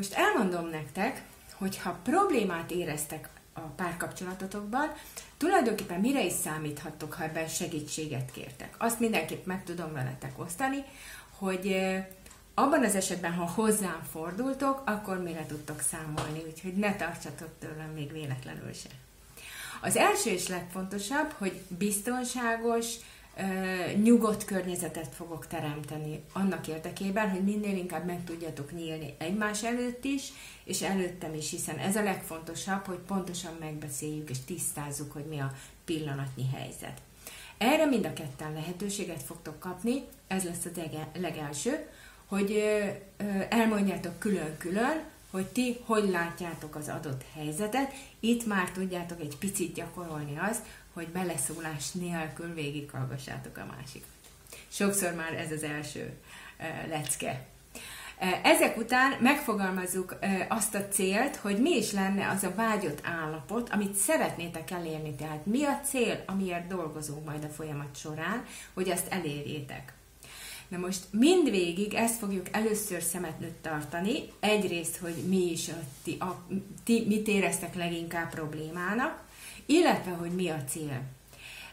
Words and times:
Most 0.00 0.12
elmondom 0.12 0.68
nektek, 0.68 1.22
hogy 1.54 1.78
ha 1.78 1.98
problémát 2.02 2.70
éreztek 2.70 3.28
a 3.52 3.60
párkapcsolatotokban, 3.60 4.92
tulajdonképpen 5.36 6.00
mire 6.00 6.24
is 6.24 6.32
számíthattok, 6.32 7.12
ha 7.12 7.22
ebben 7.22 7.48
segítséget 7.48 8.30
kértek. 8.30 8.74
Azt 8.78 9.00
mindenképp 9.00 9.46
meg 9.46 9.64
tudom 9.64 9.92
veletek 9.92 10.38
osztani, 10.38 10.84
hogy 11.38 11.76
abban 12.54 12.84
az 12.84 12.94
esetben, 12.94 13.32
ha 13.32 13.46
hozzám 13.46 14.02
fordultok, 14.10 14.82
akkor 14.86 15.22
mire 15.22 15.46
tudtok 15.46 15.80
számolni, 15.80 16.42
úgyhogy 16.46 16.74
ne 16.74 16.96
tartsatok 16.96 17.50
tőlem 17.58 17.90
még 17.94 18.12
véletlenül 18.12 18.72
se. 18.72 18.88
Az 19.80 19.96
első 19.96 20.30
és 20.30 20.48
legfontosabb, 20.48 21.30
hogy 21.38 21.62
biztonságos, 21.68 22.94
nyugodt 24.02 24.44
környezetet 24.44 25.14
fogok 25.14 25.46
teremteni 25.46 26.22
annak 26.32 26.68
érdekében, 26.68 27.30
hogy 27.30 27.44
minél 27.44 27.76
inkább 27.76 28.06
meg 28.06 28.24
tudjatok 28.24 28.72
nyílni 28.72 29.14
egymás 29.18 29.62
előtt 29.64 30.04
is, 30.04 30.32
és 30.64 30.82
előttem 30.82 31.34
is, 31.34 31.50
hiszen 31.50 31.78
ez 31.78 31.96
a 31.96 32.02
legfontosabb, 32.02 32.84
hogy 32.84 32.98
pontosan 32.98 33.56
megbeszéljük 33.60 34.30
és 34.30 34.38
tisztázzuk, 34.44 35.12
hogy 35.12 35.24
mi 35.24 35.38
a 35.40 35.52
pillanatnyi 35.84 36.46
helyzet. 36.54 37.00
Erre 37.58 37.84
mind 37.84 38.04
a 38.04 38.12
ketten 38.12 38.52
lehetőséget 38.52 39.22
fogtok 39.22 39.60
kapni, 39.60 40.02
ez 40.26 40.44
lesz 40.44 40.64
a 40.64 41.18
legelső, 41.18 41.86
hogy 42.26 42.62
elmondjátok 43.48 44.18
külön-külön, 44.18 45.02
hogy 45.30 45.46
ti 45.46 45.80
hogy 45.84 46.08
látjátok 46.08 46.74
az 46.74 46.88
adott 46.88 47.24
helyzetet. 47.34 47.92
Itt 48.20 48.46
már 48.46 48.70
tudjátok 48.70 49.20
egy 49.20 49.36
picit 49.36 49.74
gyakorolni 49.74 50.38
azt, 50.38 50.62
hogy 50.92 51.08
beleszólás 51.08 51.90
nélkül 51.90 52.54
végighallgassátok 52.54 53.56
a 53.56 53.66
másikat. 53.76 54.08
Sokszor 54.68 55.14
már 55.14 55.32
ez 55.32 55.52
az 55.52 55.62
első 55.62 56.12
lecke. 56.88 57.46
Ezek 58.42 58.76
után 58.76 59.16
megfogalmazzuk 59.20 60.18
azt 60.48 60.74
a 60.74 60.88
célt, 60.88 61.36
hogy 61.36 61.60
mi 61.60 61.70
is 61.70 61.92
lenne 61.92 62.28
az 62.28 62.42
a 62.42 62.54
vágyott 62.54 63.00
állapot, 63.02 63.68
amit 63.70 63.94
szeretnétek 63.94 64.70
elérni. 64.70 65.14
Tehát 65.14 65.46
mi 65.46 65.64
a 65.64 65.80
cél, 65.84 66.22
amiért 66.26 66.66
dolgozunk 66.66 67.24
majd 67.24 67.44
a 67.44 67.48
folyamat 67.48 67.96
során, 67.96 68.44
hogy 68.74 68.88
ezt 68.88 69.12
elérjétek. 69.12 69.92
Na 70.70 70.78
most 70.78 71.00
mindvégig 71.10 71.94
ezt 71.94 72.18
fogjuk 72.18 72.46
először 72.50 73.02
szemet 73.02 73.44
tartani, 73.60 74.22
egyrészt, 74.40 74.96
hogy 74.96 75.14
mi 75.28 75.50
is 75.50 75.68
a 75.68 75.76
ti, 76.02 76.16
a, 76.20 76.44
ti 76.84 77.04
mit 77.08 77.28
éreztek 77.28 77.74
leginkább 77.74 78.30
problémának, 78.30 79.22
illetve, 79.66 80.10
hogy 80.10 80.30
mi 80.30 80.48
a 80.48 80.64
cél. 80.64 81.02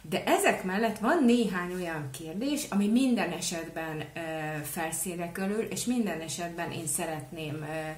De 0.02 0.23
ezek 0.23 0.64
mellett 0.64 0.98
van 0.98 1.23
néhány 1.26 1.73
olyan 1.73 2.09
kérdés, 2.20 2.66
ami 2.70 2.88
minden 2.88 3.31
esetben 3.31 4.00
ö, 4.00 4.20
felszínre 4.64 5.32
körül, 5.32 5.61
és 5.61 5.86
minden 5.86 6.22
esetben 6.22 6.72
én 6.72 6.88
szeretném, 6.88 7.56
ö, 7.56 7.89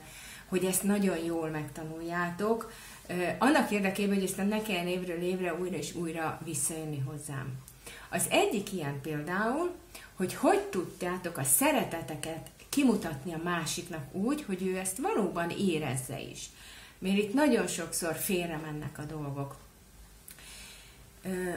hogy 0.45 0.66
ezt 0.66 0.84
nagyon 0.84 1.17
jól 1.17 1.50
megtanuljátok, 1.50 2.72
ö, 3.08 3.13
annak 3.38 3.72
érdekében, 3.72 4.16
hogy 4.16 4.23
aztán 4.23 4.47
ne 4.47 4.61
kelljen 4.61 4.88
évről 4.88 5.22
évre 5.22 5.56
újra 5.56 5.78
és 5.78 5.95
újra 5.95 6.41
visszajönni 6.45 7.00
hozzám. 7.00 7.53
Az 8.09 8.25
egyik 8.30 8.73
ilyen 8.73 9.02
például, 9.02 9.72
hogy 10.20 10.34
hogy 10.34 10.59
tudjátok 10.59 11.38
a 11.38 11.44
szereteteket 11.44 12.50
kimutatni 12.70 13.34
a 13.34 13.42
másiknak 13.44 14.14
úgy, 14.14 14.44
hogy 14.44 14.67
ő 14.67 14.78
ezt 14.78 14.98
valóban 14.98 15.50
érezze 15.50 16.20
is. 16.22 16.50
Mert 16.98 17.17
itt 17.17 17.34
nagyon 17.34 17.67
sokszor 17.67 18.16
félre 18.16 18.58
mennek 18.58 18.97
a 18.97 19.03
dolgok. 19.03 19.56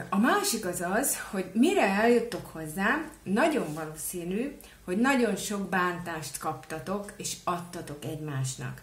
A 0.09 0.17
másik 0.17 0.65
az 0.65 0.81
az, 0.81 1.17
hogy 1.31 1.51
mire 1.53 1.87
eljuttok 1.87 2.45
hozzám, 2.45 3.09
nagyon 3.23 3.73
valószínű, 3.73 4.55
hogy 4.85 4.97
nagyon 4.97 5.35
sok 5.35 5.69
bántást 5.69 6.37
kaptatok 6.37 7.13
és 7.17 7.35
adtatok 7.43 8.05
egymásnak. 8.05 8.81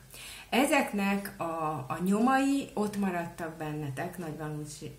Ezeknek 0.51 1.35
a, 1.37 1.45
a 1.89 1.99
nyomai 2.05 2.71
ott 2.75 2.97
maradtak 2.97 3.57
bennetek 3.57 4.19
nagy 4.19 4.35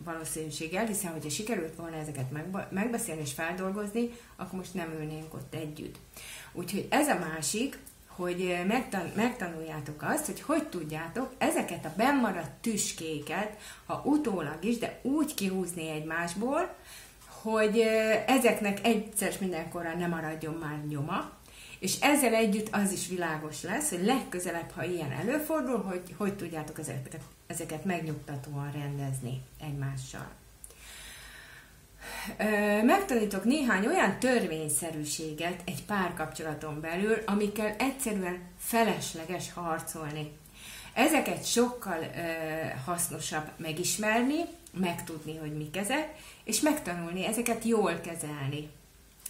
valószínűséggel, 0.04 0.86
hiszen 0.86 1.12
hogyha 1.12 1.30
sikerült 1.30 1.76
volna 1.76 1.96
ezeket 1.96 2.32
megbeszélni 2.70 3.22
és 3.22 3.34
feldolgozni, 3.34 4.10
akkor 4.36 4.60
most 4.60 4.74
nem 4.74 4.94
ülnénk 5.00 5.34
ott 5.34 5.54
együtt. 5.54 5.96
Úgyhogy 6.54 6.88
ez 6.90 7.08
a 7.08 7.20
másik, 7.20 7.80
hogy 8.22 8.58
megtan- 8.68 9.16
megtanuljátok 9.16 10.02
azt, 10.02 10.26
hogy 10.26 10.42
hogy 10.42 10.68
tudjátok 10.68 11.34
ezeket 11.38 11.86
a 11.86 11.94
bennmaradt 11.98 12.62
tüskéket, 12.62 13.58
ha 13.86 14.02
utólag 14.06 14.64
is, 14.64 14.78
de 14.78 15.00
úgy 15.02 15.34
kihúzni 15.34 15.90
egymásból, 15.90 16.76
hogy 17.28 17.80
ezeknek 18.28 18.86
egyszer 18.86 19.34
mindenkorra 19.40 19.96
nem 19.96 20.10
maradjon 20.10 20.54
már 20.54 20.86
nyoma, 20.88 21.32
és 21.80 22.00
ezzel 22.00 22.34
együtt 22.34 22.68
az 22.72 22.92
is 22.92 23.08
világos 23.08 23.64
lesz, 23.64 23.90
hogy 23.90 24.06
legközelebb, 24.06 24.72
ha 24.72 24.84
ilyen 24.84 25.12
előfordul, 25.12 25.82
hogy 25.82 26.16
hogy 26.18 26.36
tudjátok 26.36 26.80
ezeket, 26.80 27.20
ezeket 27.48 27.86
megnyugtatóan 27.86 28.72
rendezni 28.72 29.42
egymással. 29.62 30.30
Megtanítok 32.84 33.44
néhány 33.44 33.86
olyan 33.86 34.20
törvényszerűséget 34.20 35.62
egy 35.66 35.84
párkapcsolaton 35.86 36.82
belül, 36.82 37.18
amikkel 37.26 37.76
egyszerűen 37.78 38.40
felesleges 38.58 39.54
harcolni. 39.54 40.32
Ezeket 40.94 41.46
sokkal 41.46 42.00
ö, 42.00 42.12
hasznosabb 42.86 43.52
megismerni, 43.58 44.40
megtudni, 44.74 45.38
hogy 45.38 45.58
mik 45.58 45.78
ezek, 45.78 46.16
és 46.44 46.60
megtanulni 46.60 47.26
ezeket 47.26 47.64
jól 47.64 48.00
kezelni. 48.00 48.70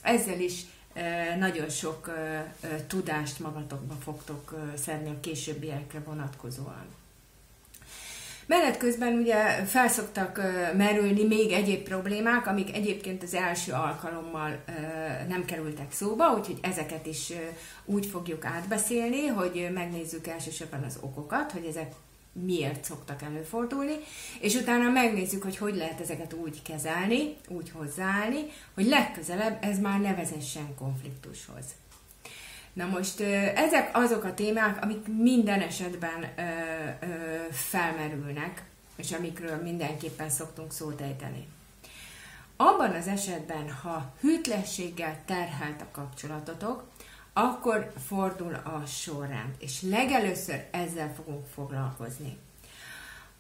Ezzel 0.02 0.40
is 0.40 0.62
nagyon 1.40 1.70
sok 1.70 2.12
tudást 2.88 3.40
magatokba 3.40 3.94
fogtok 4.04 4.56
szedni 4.78 5.10
a 5.10 5.20
későbbiekre 5.20 6.00
vonatkozóan. 6.00 6.86
Menet 8.52 8.78
közben 8.78 9.14
ugye 9.14 9.66
felszoktak 9.66 10.42
merülni 10.78 11.24
még 11.24 11.52
egyéb 11.52 11.84
problémák, 11.84 12.48
amik 12.48 12.76
egyébként 12.76 13.24
az 13.24 13.34
első 13.34 13.72
alkalommal 13.72 14.64
nem 15.28 15.46
kerültek 15.46 15.92
szóba, 15.92 16.34
úgyhogy 16.38 16.58
ezeket 16.62 17.06
is 17.06 17.34
úgy 17.86 18.06
fogjuk 18.06 18.46
átbeszélni, 18.46 19.28
hogy 19.28 19.70
megnézzük 19.74 20.28
elsősorban 20.28 20.84
az 20.84 20.98
okokat, 21.02 21.52
hogy 21.52 21.66
ezek 21.66 21.92
miért 22.32 22.84
szoktak 22.84 23.22
előfordulni, 23.22 23.96
és 24.40 24.56
utána 24.56 24.90
megnézzük, 24.90 25.44
hogy 25.44 25.58
hogy 25.58 25.76
lehet 25.76 26.00
ezeket 26.00 26.34
úgy 26.34 26.62
kezelni, 26.62 27.36
úgy 27.48 27.70
hozzáállni, 27.70 28.46
hogy 28.74 28.86
legközelebb 28.86 29.58
ez 29.62 29.80
már 29.80 30.00
ne 30.00 30.16
vezessen 30.16 30.76
konfliktushoz. 30.76 31.66
Na 32.74 32.86
most 32.86 33.20
ezek 33.56 33.90
azok 33.94 34.24
a 34.24 34.34
témák, 34.34 34.84
amik 34.84 35.08
minden 35.18 35.60
esetben 35.60 36.26
ö, 36.38 36.42
ö, 37.06 37.31
felmerülnek, 37.52 38.64
és 38.96 39.12
amikről 39.12 39.62
mindenképpen 39.62 40.30
szoktunk 40.30 40.72
szót 40.72 41.02
ejteni. 41.02 41.48
Abban 42.56 42.92
az 42.92 43.08
esetben, 43.08 43.72
ha 43.72 44.14
hűtlességgel 44.20 45.22
terhelt 45.26 45.82
a 45.82 45.88
kapcsolatotok, 45.92 46.90
akkor 47.34 47.92
fordul 48.08 48.54
a 48.54 48.86
sorrend, 48.86 49.56
és 49.60 49.82
legelőször 49.82 50.66
ezzel 50.72 51.14
fogunk 51.14 51.46
foglalkozni. 51.54 52.38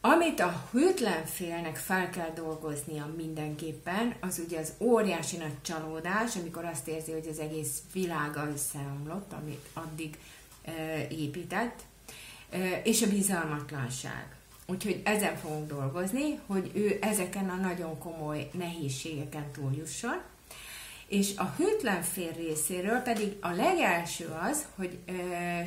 Amit 0.01 0.39
a 0.39 0.67
hűtlen 0.72 1.25
félnek 1.25 1.75
fel 1.75 2.09
kell 2.09 2.31
dolgoznia 2.35 3.13
mindenképpen, 3.16 4.16
az 4.19 4.41
ugye 4.45 4.59
az 4.59 4.73
óriási 4.79 5.38
nagy 5.38 5.61
csalódás, 5.61 6.35
amikor 6.35 6.66
azt 6.66 6.88
érzi, 6.88 7.11
hogy 7.11 7.28
az 7.28 7.39
egész 7.39 7.78
világa 7.93 8.47
összeomlott, 8.53 9.33
amit 9.33 9.67
addig 9.73 10.17
e, 10.63 10.72
épített, 11.09 11.79
és 12.84 13.01
a 13.01 13.09
bizalmatlanság. 13.09 14.35
Úgyhogy 14.66 15.01
ezen 15.03 15.38
fogunk 15.38 15.67
dolgozni, 15.67 16.39
hogy 16.45 16.72
ő 16.73 16.97
ezeken 17.01 17.50
a 17.50 17.56
nagyon 17.56 17.97
komoly 17.97 18.50
nehézségeken 18.53 19.51
túljusson, 19.51 20.22
és 21.08 21.37
a 21.37 21.53
hűtlen 21.58 22.02
fél 22.02 22.31
részéről 22.31 22.99
pedig 22.99 23.35
a 23.41 23.49
legelső 23.49 24.35
az, 24.49 24.66
hogy 24.75 24.99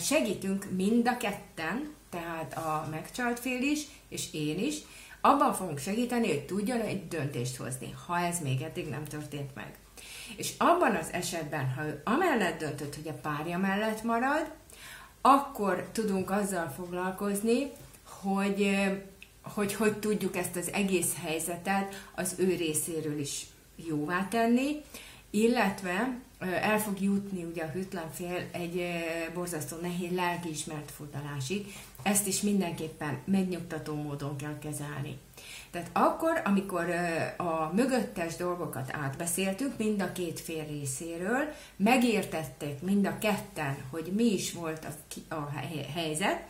segítünk 0.01 0.67
mind 0.71 1.09
a 1.09 1.17
ketten, 1.17 1.93
tehát 2.11 2.57
a 2.57 2.89
megcsalt 2.91 3.41
fél 3.41 3.63
is, 3.63 3.81
és 4.09 4.33
én 4.33 4.59
is, 4.59 4.77
abban 5.21 5.55
fogunk 5.55 5.79
segíteni, 5.79 6.29
hogy 6.29 6.47
tudjon 6.47 6.81
egy 6.81 7.09
döntést 7.09 7.57
hozni, 7.57 7.95
ha 8.07 8.19
ez 8.19 8.41
még 8.41 8.63
eddig 8.63 8.89
nem 8.89 9.05
történt 9.05 9.55
meg. 9.55 9.75
És 10.37 10.53
abban 10.59 10.95
az 10.95 11.09
esetben, 11.13 11.71
ha 11.71 11.85
ő 11.85 12.01
amellett 12.05 12.59
döntött, 12.59 12.95
hogy 12.95 13.09
a 13.09 13.21
párja 13.29 13.59
mellett 13.59 14.03
marad, 14.03 14.53
akkor 15.27 15.89
tudunk 15.93 16.31
azzal 16.31 16.69
foglalkozni, 16.77 17.71
hogy 18.23 18.71
hogy, 19.43 19.75
hogy 19.75 19.99
tudjuk 19.99 20.37
ezt 20.37 20.57
az 20.57 20.71
egész 20.73 21.13
helyzetet 21.23 22.09
az 22.15 22.35
ő 22.39 22.57
részéről 22.57 23.19
is 23.19 23.47
jóvá 23.77 24.29
tenni, 24.29 24.83
illetve 25.35 26.19
el 26.63 26.79
fog 26.79 27.01
jutni 27.01 27.45
ugye 27.45 27.63
a 27.63 27.71
hűtlen 27.71 28.11
fél 28.13 28.49
egy 28.53 28.87
borzasztó 29.35 29.77
nehéz 29.81 30.11
lelkiismert 30.15 30.91
fordulásig, 30.91 31.67
ezt 32.03 32.27
is 32.27 32.41
mindenképpen 32.41 33.19
megnyugtató 33.25 33.95
módon 33.95 34.37
kell 34.37 34.59
kezelni. 34.59 35.19
Tehát 35.71 35.91
akkor, 35.93 36.43
amikor 36.45 36.91
a 37.37 37.73
mögöttes 37.75 38.37
dolgokat 38.37 38.91
átbeszéltük, 38.93 39.79
mind 39.79 40.03
a 40.03 40.13
két 40.13 40.41
fél 40.41 40.67
részéről, 40.67 41.55
megértették 41.77 42.81
mind 42.83 43.07
a 43.07 43.19
ketten, 43.19 43.77
hogy 43.91 44.13
mi 44.15 44.25
is 44.25 44.53
volt 44.53 44.87
a, 45.29 45.35
a 45.35 45.53
helyzet, 45.95 46.43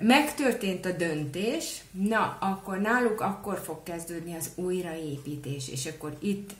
megtörtént 0.00 0.86
a 0.86 0.92
döntés, 0.92 1.82
na, 1.90 2.36
akkor 2.40 2.78
náluk 2.78 3.20
akkor 3.20 3.58
fog 3.64 3.82
kezdődni 3.82 4.36
az 4.36 4.50
újraépítés, 4.54 5.68
és 5.68 5.86
akkor 5.86 6.16
itt 6.20 6.50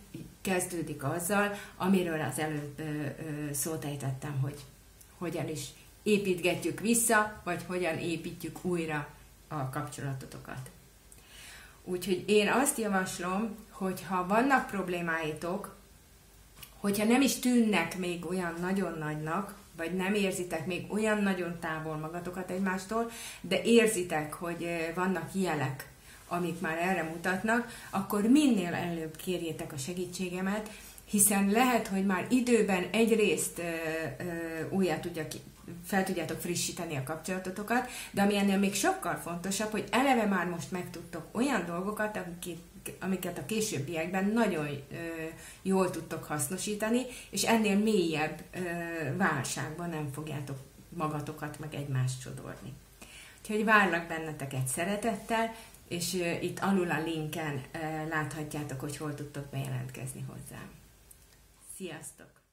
kezdődik 0.46 1.04
azzal, 1.04 1.58
amiről 1.76 2.20
az 2.20 2.38
előbb 2.38 2.81
szót 3.52 3.84
ejtettem, 3.84 4.38
hogy 4.40 4.64
hogyan 5.19 5.48
is 5.48 5.60
építgetjük 6.02 6.81
vissza, 6.81 7.40
vagy 7.44 7.62
hogyan 7.66 7.98
építjük 7.98 8.64
újra 8.64 9.08
a 9.48 9.70
kapcsolatotokat. 9.70 10.70
Úgyhogy 11.84 12.25
én 12.26 12.48
azt 12.48 12.78
javaslom, 12.78 13.56
hogy 13.70 14.04
ha 14.08 14.26
vannak 14.26 14.66
problémáitok, 14.66 15.75
hogyha 16.76 17.04
nem 17.04 17.20
is 17.20 17.38
tűnnek 17.38 17.99
még 17.99 18.26
olyan 18.26 18.54
nagyon 18.60 18.99
nagynak, 18.99 19.54
vagy 19.76 19.94
nem 19.94 20.14
érzitek 20.14 20.66
még 20.66 20.92
olyan 20.92 21.22
nagyon 21.22 21.58
távol 21.60 21.96
magatokat 21.96 22.50
egymástól, 22.50 23.10
de 23.40 23.62
érzitek, 23.62 24.32
hogy 24.32 24.92
vannak 24.94 25.28
jelek, 25.32 25.88
amik 26.28 26.61
már 26.61 26.78
erre 26.78 27.02
mutatnak, 27.02 27.69
akkor 27.90 28.23
minél 28.23 28.75
előbb 28.75 29.17
kérjétek 29.17 29.73
a 29.73 29.78
segítségemet, 29.78 30.70
hiszen 31.05 31.50
lehet, 31.50 31.87
hogy 31.87 32.06
már 32.06 32.26
időben 32.31 32.87
egyrészt 32.93 33.58
ö, 33.58 34.82
ö, 34.82 34.99
tudja 35.00 35.28
ki, 35.28 35.38
fel 35.84 36.05
tudjátok 36.05 36.40
frissíteni 36.40 36.96
a 36.96 37.02
kapcsolatotokat, 37.02 37.88
de 38.11 38.23
ami 38.23 38.37
ennél 38.37 38.58
még 38.58 38.75
sokkal 38.75 39.14
fontosabb, 39.14 39.70
hogy 39.70 39.84
eleve 39.90 40.25
már 40.25 40.46
most 40.46 40.70
megtudtok 40.70 41.26
olyan 41.32 41.64
dolgokat, 41.67 42.20
amiket, 43.00 43.38
a 43.38 43.46
későbbiekben 43.46 44.25
nagyon 44.25 44.69
jól 45.62 45.90
tudtok 45.90 46.25
hasznosítani, 46.25 47.02
és 47.31 47.43
ennél 47.43 47.78
mélyebb 47.78 48.43
válságban 49.17 49.88
nem 49.88 50.11
fogjátok 50.12 50.56
magatokat 50.88 51.58
meg 51.58 51.75
egymást 51.75 52.20
csodolni. 52.20 52.73
Úgyhogy 53.40 53.64
várlak 53.64 54.06
benneteket 54.06 54.67
szeretettel, 54.67 55.55
és 55.88 56.12
itt 56.40 56.58
alul 56.58 56.90
a 56.90 57.02
linken 57.02 57.62
láthatjátok, 58.08 58.80
hogy 58.80 58.96
hol 58.96 59.14
tudtok 59.14 59.46
bejelentkezni 59.46 60.24
hozzám. 60.28 60.70
Sziasztok! 61.76 62.45